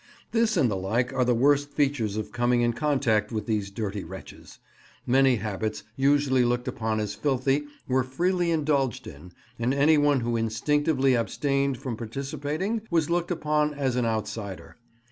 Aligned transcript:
This 0.31 0.57
and 0.57 0.71
the 0.71 0.75
like 0.75 1.13
are 1.13 1.23
the 1.23 1.35
worst 1.35 1.69
features 1.73 2.17
of 2.17 2.31
coming 2.31 2.61
in 2.61 2.73
contact 2.73 3.31
with 3.31 3.45
these 3.45 3.69
dirty 3.69 4.03
wretches. 4.03 4.57
Many 5.05 5.35
habits 5.35 5.83
usually 5.95 6.43
looked 6.43 6.67
upon 6.67 6.99
as 6.99 7.13
filthy 7.13 7.65
were 7.87 8.03
freely 8.03 8.49
indulged 8.49 9.05
in, 9.05 9.31
and 9.59 9.75
anyone 9.75 10.21
who 10.21 10.35
instinctively 10.37 11.15
abstained 11.15 11.77
from 11.77 11.95
participating 11.97 12.81
was 12.89 13.11
looked 13.11 13.29
upon 13.29 13.75
as 13.75 13.95
an 13.95 14.07
outsider. 14.07 14.75